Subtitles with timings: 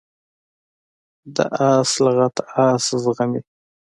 [1.35, 1.37] د
[1.71, 3.41] آس لغته آس زغمي.